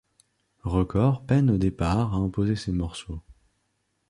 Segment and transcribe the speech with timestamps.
[0.63, 3.21] Record peine au départ à imposer ses morceaux.